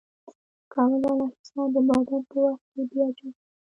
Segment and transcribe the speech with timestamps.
[0.27, 0.29] د
[0.73, 3.43] کابل بالا حصار د بابر په وخت کې بیا جوړ شو